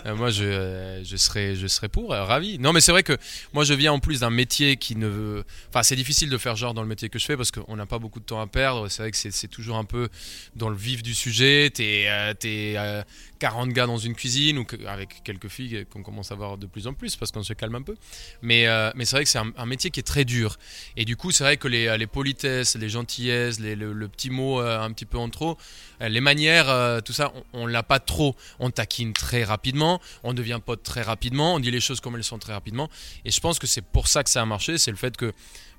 Euh, 0.07 0.17
moi, 0.17 0.31
je, 0.31 0.45
euh, 0.45 1.05
je, 1.05 1.17
serais, 1.17 1.55
je 1.55 1.67
serais 1.67 1.89
pour, 1.89 2.13
euh, 2.13 2.25
ravi. 2.25 2.59
Non, 2.59 2.73
mais 2.73 2.81
c'est 2.81 2.93
vrai 2.93 3.03
que 3.03 3.17
moi, 3.53 3.65
je 3.65 3.75
viens 3.75 3.93
en 3.93 3.99
plus 3.99 4.21
d'un 4.21 4.31
métier 4.31 4.77
qui 4.77 4.97
ne 4.97 5.07
veut. 5.07 5.45
Enfin, 5.69 5.83
c'est 5.83 5.97
difficile 5.97 6.31
de 6.31 6.39
faire 6.39 6.57
genre 6.57 6.75
dans 6.75 6.83
le 6.83 6.89
métier 6.89 7.09
que 7.09 7.19
je 7.19 7.25
fais 7.25 7.37
parce 7.37 7.51
qu'on 7.51 7.77
n'a 7.77 7.87
pas 7.87 7.99
beaucoup 7.99 8.21
de 8.21 8.25
temps 8.25 8.41
à 8.41 8.47
perdre. 8.47 8.89
C'est 8.89 9.03
vrai 9.03 9.11
que 9.11 9.17
c'est 9.17 9.49
toujours 9.49 9.77
un 9.77 9.85
peu 9.85 10.09
dans 10.57 10.69
le 10.69 10.77
vif 10.77 11.03
du 11.03 11.15
sujet. 11.15 11.71
T'es 11.71 12.05
es, 12.45 13.05
40 13.39 13.71
gars 13.71 13.87
dans 13.87 13.97
une 13.97 14.15
cuisine 14.15 14.59
ou 14.59 14.67
avec 14.87 15.23
quelques 15.25 15.49
filles 15.49 15.87
qu'on 15.91 16.03
commence 16.03 16.31
à 16.31 16.35
voir 16.35 16.59
de 16.59 16.67
plus 16.67 16.87
en 16.87 16.93
plus 16.93 17.17
parce 17.17 17.33
qu'on 17.33 17.43
se 17.43 17.55
calme 17.55 17.75
un 17.75 17.83
peu. 17.83 17.97
Mais, 18.43 18.67
mais 18.95 19.05
c'est 19.07 19.17
vrai 19.17 19.25
que 19.25 19.31
c'est 19.31 19.39
un, 19.39 19.67
métier 19.67 19.91
qui 19.91 20.01
est 20.01 20.05
très 20.05 20.25
dur. 20.25 20.57
Et 20.97 21.05
du 21.05 21.17
coup, 21.17 21.31
c'est 21.31 21.45
vrai 21.45 21.57
que 21.57 21.67
les, 21.67 22.07
politesses, 22.07 22.77
les 22.77 22.91
gentillesses, 22.91 23.59
les, 23.59 23.77
le, 23.77 24.09
petit 24.09 24.29
mot 24.29 24.61
un 24.61 24.93
petit 24.93 25.07
peu 25.07 25.17
en 25.17 25.31
trop, 25.31 25.57
les 26.01 26.21
manières, 26.21 27.03
tout 27.03 27.15
ça, 27.15 27.33
on, 27.55 27.63
on 27.63 27.67
l'a 27.67 27.83
pas 27.83 27.99
trop. 27.99 28.37
On 28.59 28.71
taquine 28.71 29.15
très 29.15 29.43
rapidement 29.43 29.90
on 30.23 30.35
devient 30.35 30.61
pote 30.65 30.83
très 30.83 31.03
rapidement, 31.03 31.55
on 31.55 31.61
dit 31.61 31.71
les 31.71 31.81
choses 31.81 32.01
comme 32.01 32.15
elles 32.17 32.25
sont 32.25 32.39
très 32.39 32.53
rapidement. 32.53 32.89
Et 33.25 33.31
je 33.31 33.41
pense 33.41 33.59
que 33.59 33.67
c'est 33.67 33.85
pour 33.85 34.07
ça 34.07 34.23
que 34.23 34.31
ça 34.31 34.43
a 34.43 34.45
marché, 34.45 34.79
c'est 34.79 34.91
le 34.91 34.97
fait 34.97 35.17
que 35.17 35.33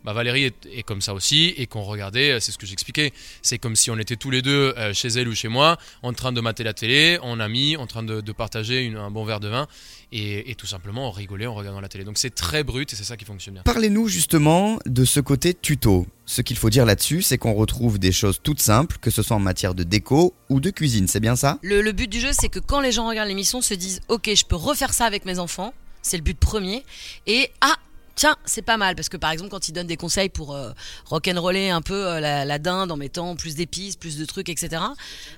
bah 0.04 0.14
Valérie 0.14 0.44
est, 0.46 0.66
est 0.74 0.84
comme 0.84 1.02
ça 1.02 1.14
aussi 1.14 1.54
et 1.58 1.68
qu'on 1.68 1.84
regardait, 1.84 2.32
euh, 2.32 2.40
c'est 2.40 2.52
ce 2.52 2.58
que 2.58 2.66
j'expliquais, 2.66 3.14
c'est 3.42 3.58
comme 3.60 3.76
si 3.76 3.92
on 3.92 3.98
était 3.98 4.16
tous 4.16 4.32
les 4.32 4.42
deux 4.42 4.74
euh, 4.78 4.94
chez 4.94 5.10
elle 5.10 5.28
ou 5.28 5.36
chez 5.36 5.48
moi, 5.48 5.78
en 6.04 6.14
train 6.14 6.32
de 6.32 6.42
mater 6.42 6.64
la 6.64 6.74
télé, 6.74 7.20
en 7.22 7.40
ami, 7.40 7.78
en 7.78 7.88
train 7.88 8.04
de, 8.04 8.22
de 8.22 8.32
partager 8.32 8.84
une- 8.84 8.98
un 8.98 9.12
bon 9.12 9.24
verre 9.26 9.40
de 9.40 9.48
vin 9.48 9.68
et, 10.12 10.50
et 10.52 10.56
tout 10.56 10.66
simplement 10.68 11.08
on 11.08 11.12
rigolait 11.12 11.46
en 11.48 11.54
regardant 11.56 11.82
la 11.82 11.88
télé. 11.90 12.04
Donc 12.04 12.18
c'est 12.18 12.34
très 12.34 12.64
brut 12.64 12.92
et 12.92 12.96
c'est 12.96 13.04
ça 13.04 13.18
qui 13.18 13.26
fonctionne 13.26 13.54
bien. 13.56 13.64
Parlez-nous 13.64 14.08
justement 14.08 14.80
de 14.86 15.06
ce 15.06 15.20
côté 15.20 15.54
tuto. 15.54 16.06
Ce 16.26 16.42
qu'il 16.42 16.58
faut 16.58 16.70
dire 16.70 16.86
là-dessus, 16.86 17.22
c'est 17.22 17.38
qu'on 17.38 17.54
retrouve 17.54 18.00
des 18.00 18.12
choses 18.14 18.40
toutes 18.42 18.62
simples, 18.62 18.98
que 19.02 19.10
ce 19.12 19.22
soit 19.22 19.36
en 19.36 19.40
matière 19.42 19.76
de 19.76 19.84
déco 19.84 20.34
ou 20.50 20.60
de 20.62 20.70
cuisine, 20.70 21.08
c'est 21.08 21.20
bien 21.20 21.36
ça? 21.36 21.60
Le, 21.62 21.82
le 21.82 21.92
but 21.92 22.08
du 22.10 22.20
jeu, 22.22 22.30
c'est 22.32 22.48
que 22.50 22.60
quand 22.60 22.80
les 22.80 22.92
gens 22.94 23.08
regardent 23.08 23.28
l'émission, 23.28 23.62
se 23.62 23.74
disent 23.74 24.00
Ok, 24.08 24.30
je 24.34 24.46
peux 24.46 24.56
refaire 24.56 24.94
ça 24.94 25.06
avec 25.06 25.26
mes 25.26 25.40
enfants. 25.40 25.74
C'est 26.02 26.18
le 26.18 26.24
but 26.24 26.38
premier. 26.40 26.84
Et 27.28 27.52
ah, 27.62 27.76
tiens, 28.16 28.36
c'est 28.46 28.62
pas 28.62 28.78
mal. 28.78 28.96
Parce 28.96 29.10
que 29.10 29.18
par 29.18 29.32
exemple, 29.32 29.50
quand 29.50 29.68
ils 29.68 29.72
donnent 29.72 29.88
des 29.88 29.98
conseils 29.98 30.30
pour 30.30 30.54
euh, 30.54 30.72
rock'n'roller 31.06 31.70
un 31.70 31.82
peu 31.82 32.08
euh, 32.08 32.20
la, 32.20 32.60
dinde 32.60 32.92
en 32.92 32.98
mettant 32.98 33.36
plus 33.36 33.56
d'épices, 33.56 33.96
plus 33.96 34.18
de 34.18 34.26
trucs, 34.26 34.50
etc., 34.50 34.82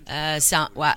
euh, 0.10 0.38
c'est 0.40 0.56
un, 0.56 0.70
ouais, 0.76 0.94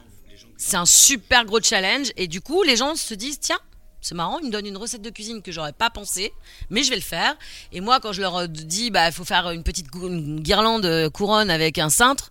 c'est 0.57 0.77
un 0.77 0.87
super 0.87 1.45
gros 1.45 1.61
challenge. 1.61 2.09
Et 2.17 2.29
du 2.29 2.41
coup, 2.41 2.63
les 2.63 2.77
gens 2.77 2.95
se 2.95 3.15
disent 3.15 3.41
Tiens, 3.41 3.59
c'est 4.01 4.15
marrant, 4.15 4.39
ils 4.39 4.47
me 4.47 4.53
donnent 4.53 4.67
une 4.67 4.77
recette 4.77 5.03
de 5.03 5.11
cuisine 5.11 5.43
que 5.43 5.53
j'aurais 5.53 5.73
pas 5.73 5.91
pensé, 5.91 6.33
mais 6.71 6.83
je 6.83 6.91
vais 6.91 6.97
le 6.97 7.03
faire. 7.03 7.37
Et 7.73 7.81
moi, 7.81 8.01
quand 8.01 8.13
je 8.13 8.21
leur 8.21 8.49
dis, 8.49 8.91
bah, 8.91 9.09
il 9.09 9.13
faut 9.13 9.25
faire 9.25 9.51
une 9.51 9.65
petite 9.65 9.89
guirlande 9.91 11.11
couronne 11.11 11.51
avec 11.51 11.79
un 11.79 11.89
cintre, 11.91 12.31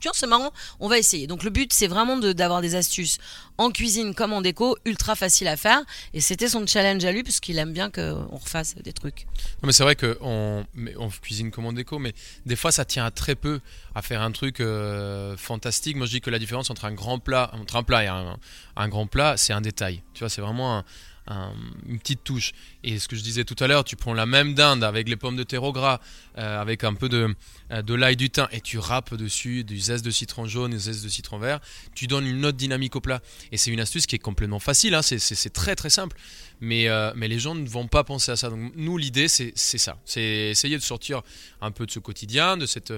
tiens, 0.00 0.12
c'est 0.14 0.26
marrant, 0.26 0.50
on 0.80 0.88
va 0.88 0.98
essayer. 0.98 1.26
Donc 1.26 1.42
le 1.44 1.50
but, 1.50 1.72
c'est 1.72 1.86
vraiment 1.86 2.16
d'avoir 2.16 2.60
des 2.60 2.74
astuces 2.74 3.18
en 3.58 3.70
cuisine 3.70 4.14
comme 4.14 4.32
en 4.32 4.40
déco, 4.40 4.76
ultra 4.86 5.14
facile 5.14 5.48
à 5.48 5.56
faire. 5.56 5.80
Et 6.14 6.20
c'était 6.20 6.48
son 6.48 6.66
challenge 6.66 7.04
à 7.04 7.12
lui, 7.12 7.22
parce 7.22 7.40
qu'il 7.40 7.58
aime 7.58 7.72
bien 7.72 7.90
qu'on 7.90 8.36
refasse 8.36 8.74
des 8.76 8.92
trucs. 8.92 9.26
Non, 9.62 9.66
mais 9.66 9.72
c'est 9.72 9.82
vrai 9.82 9.96
qu'on 9.96 10.66
on 10.98 11.08
cuisine 11.10 11.50
comme 11.50 11.66
en 11.66 11.72
déco, 11.72 11.98
mais 11.98 12.14
des 12.46 12.56
fois 12.56 12.72
ça 12.72 12.84
tient 12.84 13.04
à 13.04 13.10
très 13.10 13.34
peu 13.34 13.60
à 13.94 14.02
faire 14.02 14.22
un 14.22 14.32
truc 14.32 14.60
euh, 14.60 15.36
fantastique. 15.36 15.96
Moi 15.96 16.06
je 16.06 16.12
dis 16.12 16.20
que 16.20 16.30
la 16.30 16.38
différence 16.38 16.70
entre 16.70 16.84
un 16.86 16.92
grand 16.92 17.18
plat, 17.18 17.50
entre 17.54 17.76
un 17.76 17.82
plat 17.82 18.04
et 18.04 18.06
un, 18.08 18.38
un 18.76 18.88
grand 18.88 19.06
plat, 19.06 19.36
c'est 19.36 19.52
un 19.52 19.60
détail. 19.60 20.02
Tu 20.14 20.20
vois, 20.20 20.28
c'est 20.30 20.40
vraiment 20.40 20.78
un- 20.78 20.84
un- 21.26 21.52
une 21.86 21.98
petite 21.98 22.24
touche. 22.24 22.52
Et 22.82 22.98
ce 22.98 23.08
que 23.08 23.16
je 23.16 23.22
disais 23.22 23.44
tout 23.44 23.56
à 23.62 23.66
l'heure, 23.66 23.84
tu 23.84 23.96
prends 23.96 24.14
la 24.14 24.26
même 24.26 24.54
dinde 24.54 24.82
avec 24.84 25.08
les 25.08 25.16
pommes 25.16 25.36
de 25.36 25.42
terre 25.42 25.62
au 25.62 25.72
gras, 25.72 26.00
euh, 26.38 26.60
avec 26.60 26.84
un 26.84 26.94
peu 26.94 27.08
de, 27.08 27.34
euh, 27.70 27.82
de 27.82 27.94
l'ail 27.94 28.16
du 28.16 28.30
thym, 28.30 28.48
et 28.52 28.60
tu 28.60 28.78
râpes 28.78 29.14
dessus 29.14 29.64
du 29.64 29.78
zeste 29.78 30.04
de 30.04 30.10
citron 30.10 30.46
jaune 30.46 30.72
et 30.72 30.76
du 30.76 30.80
zeste 30.82 31.04
de 31.04 31.08
citron 31.08 31.38
vert. 31.38 31.60
Tu 31.94 32.06
donnes 32.06 32.26
une 32.26 32.44
autre 32.44 32.56
dynamique 32.58 32.96
au 32.96 33.00
plat. 33.00 33.20
Et 33.52 33.56
c'est 33.56 33.70
une 33.70 33.80
astuce 33.80 34.06
qui 34.06 34.16
est 34.16 34.20
complètement 34.20 34.60
facile, 34.60 34.94
hein, 34.94 35.02
c'est- 35.02 35.50
très 35.52 35.76
très 35.76 35.90
simple. 35.90 36.16
Mais, 36.62 36.88
euh, 36.88 37.12
mais 37.16 37.26
les 37.28 37.38
gens 37.38 37.54
ne 37.54 37.66
vont 37.66 37.86
pas 37.88 38.04
penser 38.04 38.30
à 38.32 38.36
ça. 38.36 38.50
Donc 38.50 38.72
nous, 38.76 38.98
l'idée, 38.98 39.28
c'est 39.28 39.52
ça. 39.56 39.98
C'est 40.04 40.50
essayer 40.50 40.76
de 40.76 40.82
sortir 40.82 41.22
un 41.62 41.70
peu 41.70 41.86
de 41.86 41.90
ce 41.90 41.98
quotidien, 41.98 42.56
de 42.58 42.66
cette, 42.66 42.92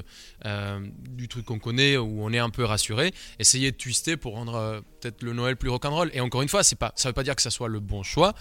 euh, 0.45 0.81
du 1.11 1.29
truc 1.29 1.45
qu'on 1.45 1.61
connaît, 1.61 1.97
où 1.97 2.25
on 2.25 2.33
est 2.33 2.41
un 2.41 2.51
peu 2.51 2.65
rassuré. 2.65 3.15
Essayer 3.39 3.71
de 3.71 3.77
twister 3.77 4.17
pour 4.17 4.35
rendre 4.35 4.55
euh, 4.57 4.81
peut-être 5.03 5.23
le 5.23 5.33
Noël 5.33 5.57
plus 5.57 5.69
rock'n'roll. 5.69 6.11
Et 6.15 6.21
encore 6.21 6.43
une 6.43 6.49
fois, 6.49 6.63
c'est 6.63 6.79
pas, 6.79 6.93
ça 6.95 7.09
veut 7.09 7.13
pas 7.13 7.25
dire 7.25 7.35
que 7.35 7.43
ça 7.43 7.51
soit 7.51 7.69
le 7.69 7.81
bon 7.81 8.03
choix. 8.03 8.33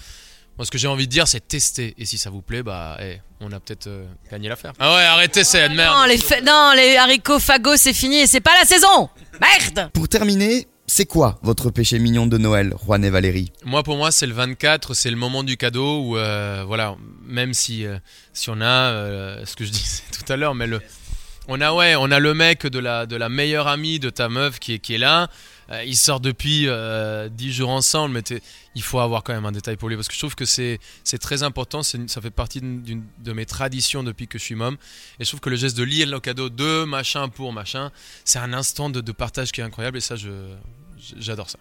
Moi, 0.57 0.65
ce 0.65 0.71
que 0.71 0.77
j'ai 0.77 0.87
envie 0.87 1.07
de 1.07 1.11
dire, 1.11 1.27
c'est 1.27 1.45
tester. 1.47 1.95
Et 1.97 2.05
si 2.05 2.17
ça 2.17 2.29
vous 2.29 2.41
plaît, 2.41 2.61
bah, 2.61 2.97
eh, 3.01 3.19
on 3.39 3.51
a 3.51 3.59
peut-être 3.59 3.87
euh, 3.87 4.05
gagné 4.29 4.49
l'affaire. 4.49 4.73
Ah 4.79 4.95
ouais, 4.95 5.03
arrêtez 5.03 5.43
cette 5.43 5.71
merde. 5.71 5.95
Non, 5.97 6.05
les, 6.05 6.17
fa- 6.17 6.41
non, 6.41 6.73
les 6.75 6.97
haricots 6.97 7.39
fagots, 7.39 7.77
c'est 7.77 7.93
fini 7.93 8.17
et 8.17 8.27
c'est 8.27 8.41
pas 8.41 8.53
la 8.59 8.65
saison 8.65 9.09
Merde 9.39 9.89
Pour 9.93 10.07
terminer, 10.09 10.67
c'est 10.87 11.05
quoi 11.05 11.39
votre 11.41 11.69
péché 11.71 11.97
mignon 11.99 12.27
de 12.27 12.37
Noël, 12.37 12.73
Juan 12.85 13.03
et 13.05 13.09
Valérie? 13.09 13.51
Moi, 13.63 13.81
pour 13.81 13.95
moi, 13.97 14.11
c'est 14.11 14.27
le 14.27 14.33
24, 14.33 14.93
c'est 14.93 15.09
le 15.09 15.15
moment 15.15 15.43
du 15.43 15.55
cadeau 15.57 16.01
où, 16.01 16.17
euh, 16.17 16.63
voilà, 16.67 16.95
même 17.25 17.53
si, 17.53 17.85
euh, 17.85 17.97
si 18.33 18.49
on 18.49 18.59
a, 18.59 18.65
euh, 18.91 19.45
ce 19.45 19.55
que 19.55 19.63
je 19.63 19.69
disais 19.71 20.03
tout 20.11 20.31
à 20.31 20.35
l'heure, 20.35 20.53
mais 20.53 20.67
le, 20.67 20.81
on 21.47 21.61
a, 21.61 21.71
ouais, 21.73 21.95
on 21.97 22.11
a 22.11 22.19
le 22.19 22.33
mec 22.33 22.67
de 22.67 22.77
la, 22.79 23.05
de 23.05 23.15
la 23.15 23.29
meilleure 23.29 23.67
amie 23.67 23.99
de 23.99 24.09
ta 24.09 24.27
meuf 24.27 24.59
qui 24.59 24.73
est, 24.73 24.79
qui 24.79 24.95
est 24.95 24.99
là. 24.99 25.29
Euh, 25.69 25.83
ils 25.83 25.95
sortent 25.95 26.23
depuis 26.23 26.67
euh, 26.67 27.29
10 27.29 27.53
jours 27.53 27.69
ensemble, 27.69 28.13
mais 28.13 28.41
il 28.75 28.81
faut 28.81 28.99
avoir 28.99 29.23
quand 29.23 29.33
même 29.33 29.45
un 29.45 29.51
détail 29.51 29.77
pour 29.77 29.89
lui 29.89 29.95
parce 29.95 30.07
que 30.07 30.13
je 30.13 30.19
trouve 30.19 30.35
que 30.35 30.45
c'est, 30.45 30.79
très 31.19 31.43
important. 31.43 31.83
ça 31.83 32.21
fait 32.21 32.31
partie 32.31 32.61
de 32.61 33.33
mes 33.33 33.45
traditions 33.45 34.03
depuis 34.03 34.27
que 34.27 34.37
je 34.37 34.43
suis 34.43 34.55
môme. 34.55 34.77
Et 35.19 35.23
je 35.23 35.29
trouve 35.29 35.39
que 35.39 35.49
le 35.49 35.55
geste 35.55 35.77
de 35.77 35.83
lire 35.83 36.07
le 36.07 36.19
cadeau 36.19 36.49
de 36.49 36.83
machin 36.83 37.29
pour 37.29 37.53
machin, 37.53 37.91
c'est 38.25 38.39
un 38.39 38.53
instant 38.53 38.89
de, 38.89 39.11
partage 39.11 39.51
qui 39.51 39.61
est 39.61 39.63
incroyable 39.63 39.97
et 39.97 40.01
ça, 40.01 40.15
j'adore 41.19 41.49
ça. 41.49 41.59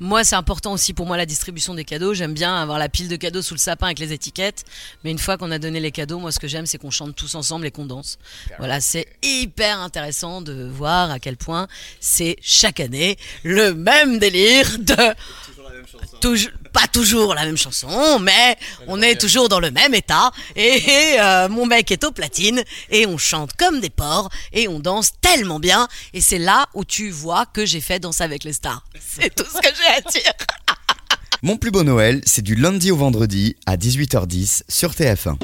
Moi, 0.00 0.24
c'est 0.24 0.36
important 0.36 0.72
aussi 0.72 0.94
pour 0.94 1.06
moi 1.06 1.16
la 1.16 1.26
distribution 1.26 1.74
des 1.74 1.84
cadeaux. 1.84 2.14
J'aime 2.14 2.34
bien 2.34 2.54
avoir 2.54 2.78
la 2.78 2.88
pile 2.88 3.08
de 3.08 3.16
cadeaux 3.16 3.42
sous 3.42 3.54
le 3.54 3.58
sapin 3.58 3.86
avec 3.86 3.98
les 3.98 4.12
étiquettes. 4.12 4.64
Mais 5.04 5.10
une 5.10 5.18
fois 5.18 5.36
qu'on 5.36 5.50
a 5.50 5.58
donné 5.58 5.80
les 5.80 5.92
cadeaux, 5.92 6.18
moi, 6.18 6.32
ce 6.32 6.38
que 6.40 6.48
j'aime, 6.48 6.66
c'est 6.66 6.78
qu'on 6.78 6.90
chante 6.90 7.14
tous 7.14 7.34
ensemble 7.34 7.66
et 7.66 7.70
qu'on 7.70 7.86
danse. 7.86 8.18
Voilà, 8.58 8.80
c'est 8.80 9.06
hyper 9.22 9.80
intéressant 9.80 10.42
de 10.42 10.68
voir 10.68 11.10
à 11.10 11.18
quel 11.18 11.36
point 11.36 11.68
c'est 12.00 12.36
chaque 12.42 12.80
année 12.80 13.16
le 13.44 13.74
même 13.74 14.18
délire 14.18 14.78
de. 14.78 15.14
Pas 16.72 16.86
toujours 16.86 17.34
la 17.34 17.44
même 17.44 17.56
chanson, 17.56 18.18
mais 18.18 18.56
on 18.86 19.02
est 19.02 19.20
toujours 19.20 19.48
dans 19.48 19.60
le 19.60 19.70
même 19.70 19.94
état. 19.94 20.30
Et 20.56 21.16
euh, 21.20 21.48
mon 21.48 21.66
mec 21.66 21.90
est 21.90 22.04
au 22.04 22.12
platine 22.12 22.62
et 22.90 23.06
on 23.06 23.18
chante 23.18 23.52
comme 23.54 23.80
des 23.80 23.90
porcs 23.90 24.30
et 24.52 24.68
on 24.68 24.78
danse 24.78 25.12
tellement 25.20 25.60
bien. 25.60 25.88
Et 26.14 26.20
c'est 26.20 26.38
là 26.38 26.66
où 26.74 26.84
tu 26.84 27.10
vois 27.10 27.46
que 27.46 27.66
j'ai 27.66 27.80
fait 27.80 27.98
Danse 27.98 28.20
avec 28.20 28.44
les 28.44 28.52
stars. 28.52 28.84
C'est 29.00 29.34
tout 29.34 29.44
ce 29.44 29.60
que 29.60 29.74
j'ai 29.76 29.94
à 29.96 30.00
dire. 30.10 30.32
Mon 31.42 31.56
plus 31.56 31.70
beau 31.70 31.82
Noël, 31.82 32.20
c'est 32.24 32.42
du 32.42 32.54
lundi 32.54 32.90
au 32.90 32.96
vendredi 32.96 33.56
à 33.66 33.76
18h10 33.76 34.62
sur 34.68 34.92
TF1. 34.92 35.36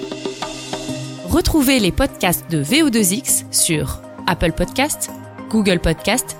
Retrouvez 1.25 1.79
les 1.79 1.93
podcasts 1.93 2.51
de 2.51 2.63
VO2X 2.63 3.53
sur 3.53 4.01
Apple 4.27 4.53
Podcasts, 4.53 5.11
Google 5.51 5.81
Podcasts, 5.81 6.37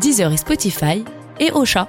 Deezer 0.00 0.32
et 0.32 0.36
Spotify 0.36 1.04
et 1.38 1.52
Ocha. 1.52 1.88